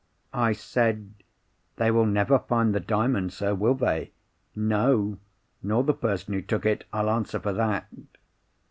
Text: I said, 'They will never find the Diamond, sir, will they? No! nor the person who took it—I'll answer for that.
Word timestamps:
I 0.33 0.53
said, 0.53 1.13
'They 1.75 1.91
will 1.91 2.07
never 2.07 2.39
find 2.39 2.73
the 2.73 2.79
Diamond, 2.79 3.33
sir, 3.33 3.53
will 3.53 3.75
they? 3.75 4.13
No! 4.55 5.19
nor 5.61 5.83
the 5.83 5.93
person 5.93 6.33
who 6.33 6.41
took 6.41 6.65
it—I'll 6.65 7.07
answer 7.11 7.39
for 7.39 7.53
that. 7.53 7.85